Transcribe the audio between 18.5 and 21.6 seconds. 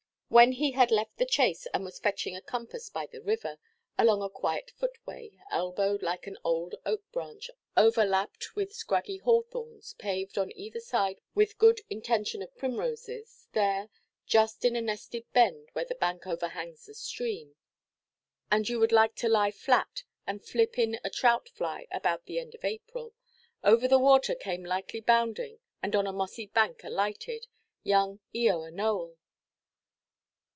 you would like to lie flat and flip in a trout